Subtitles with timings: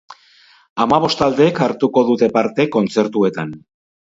[0.85, 3.55] Hamabost taldek hartuko dute parte kontzertuetan.